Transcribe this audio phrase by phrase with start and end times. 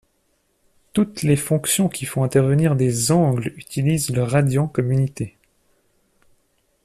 [0.93, 5.37] Toutes les fonctions qui font intervenir des angles utilisent le radian comme unité.